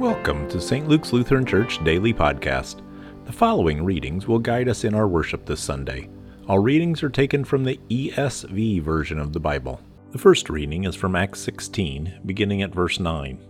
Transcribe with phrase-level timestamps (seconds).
[0.00, 0.88] Welcome to St.
[0.88, 2.80] Luke's Lutheran Church Daily Podcast.
[3.26, 6.08] The following readings will guide us in our worship this Sunday.
[6.48, 9.78] All readings are taken from the ESV version of the Bible.
[10.12, 13.44] The first reading is from Acts 16, beginning at verse 9.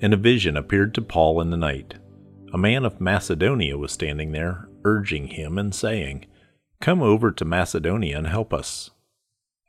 [0.00, 1.94] And a vision appeared to Paul in the night.
[2.52, 6.26] A man of Macedonia was standing there, urging him and saying,
[6.80, 8.90] Come over to Macedonia and help us.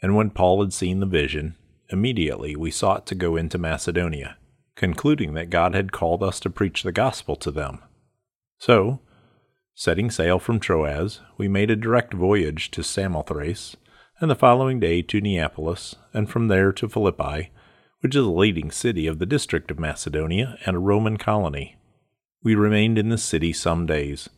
[0.01, 1.55] And when Paul had seen the vision,
[1.89, 4.37] immediately we sought to go into Macedonia
[4.79, 7.79] concluding that God had called us to preach the gospel to them.
[8.59, 9.01] So,
[9.75, 13.75] setting sail from Troas, we made a direct voyage to Samothrace,
[14.21, 17.51] and the following day to Neapolis, and from there to Philippi,
[17.99, 21.75] which is a leading city of the district of Macedonia and a Roman colony.
[22.41, 24.29] We remained in the city some days,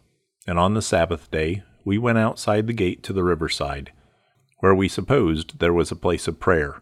[0.47, 3.91] and on the Sabbath day we went outside the gate to the riverside,
[4.57, 6.81] where we supposed there was a place of prayer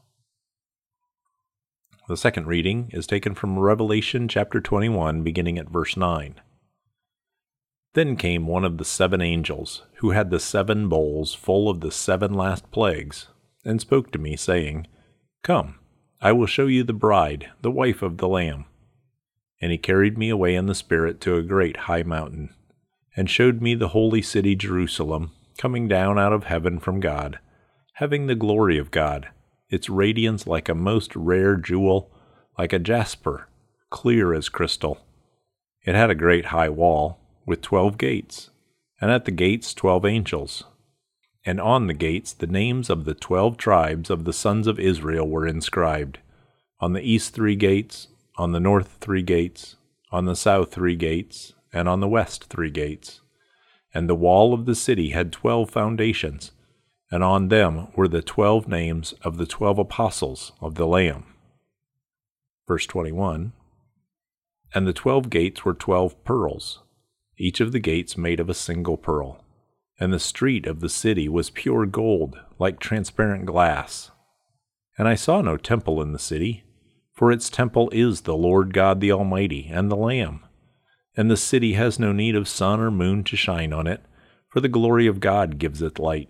[2.11, 6.35] The second reading is taken from Revelation chapter 21, beginning at verse 9.
[7.93, 11.89] Then came one of the seven angels, who had the seven bowls full of the
[11.89, 13.29] seven last plagues,
[13.63, 14.87] and spoke to me, saying,
[15.41, 15.75] Come,
[16.19, 18.65] I will show you the bride, the wife of the Lamb.
[19.61, 22.53] And he carried me away in the Spirit to a great high mountain,
[23.15, 27.39] and showed me the holy city Jerusalem, coming down out of heaven from God,
[27.93, 29.29] having the glory of God
[29.71, 32.11] its radiance like a most rare jewel,
[32.57, 33.47] like a jasper,
[33.89, 34.99] clear as crystal.
[35.83, 38.51] It had a great high wall, with twelve gates,
[38.99, 40.65] and at the gates twelve angels.
[41.43, 45.27] And on the gates the names of the twelve tribes of the sons of Israel
[45.27, 46.19] were inscribed.
[46.79, 49.75] On the east three gates, on the north three gates,
[50.11, 53.21] on the south three gates, and on the west three gates.
[53.93, 56.51] And the wall of the city had twelve foundations
[57.11, 61.25] and on them were the twelve names of the twelve apostles of the Lamb.
[62.67, 63.51] Verse 21
[64.73, 66.79] And the twelve gates were twelve pearls,
[67.37, 69.43] each of the gates made of a single pearl.
[69.99, 74.09] And the street of the city was pure gold, like transparent glass.
[74.97, 76.63] And I saw no temple in the city,
[77.13, 80.43] for its temple is the Lord God the Almighty and the Lamb.
[81.15, 84.01] And the city has no need of sun or moon to shine on it,
[84.49, 86.29] for the glory of God gives it light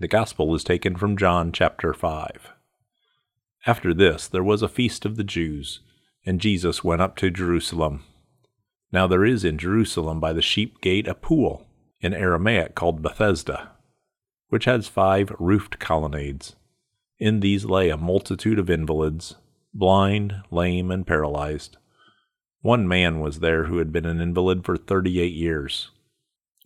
[0.00, 2.52] The Gospel is taken from John chapter 5.
[3.66, 5.80] After this, there was a feast of the Jews,
[6.24, 8.04] and Jesus went up to Jerusalem.
[8.92, 11.66] Now there is in Jerusalem by the sheep gate a pool,
[12.00, 13.72] in Aramaic called Bethesda,
[14.50, 16.54] which has five roofed colonnades.
[17.18, 19.34] In these lay a multitude of invalids,
[19.74, 21.76] blind, lame, and paralyzed.
[22.60, 25.90] One man was there who had been an invalid for thirty eight years.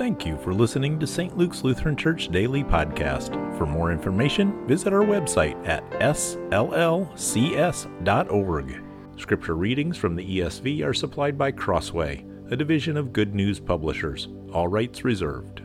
[0.00, 1.36] Thank you for listening to St.
[1.36, 3.34] Luke's Lutheran Church Daily Podcast.
[3.58, 7.12] For more information, visit our website at sllcs.org.
[9.18, 14.28] Scripture readings from the ESV are supplied by Crossway, a division of Good News Publishers.
[14.54, 15.60] All rights reserved.